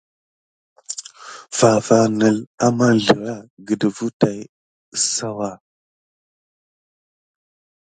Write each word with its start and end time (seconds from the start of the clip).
Far 1.57 1.79
far 1.87 2.05
ki 2.07 2.13
ne 2.19 2.29
àmanzləra 2.65 3.35
gəɗefùt 3.65 4.13
tät 4.19 4.49
kusoza. 4.91 5.51